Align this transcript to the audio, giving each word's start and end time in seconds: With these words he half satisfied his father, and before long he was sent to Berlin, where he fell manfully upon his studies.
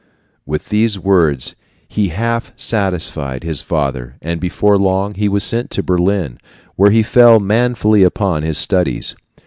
With 0.47 0.69
these 0.69 0.97
words 0.97 1.55
he 1.87 2.07
half 2.07 2.53
satisfied 2.55 3.43
his 3.43 3.61
father, 3.61 4.15
and 4.19 4.41
before 4.41 4.79
long 4.79 5.13
he 5.13 5.29
was 5.29 5.43
sent 5.43 5.69
to 5.69 5.83
Berlin, 5.83 6.39
where 6.75 6.89
he 6.89 7.03
fell 7.03 7.39
manfully 7.39 8.01
upon 8.01 8.41
his 8.41 8.57
studies. 8.57 9.15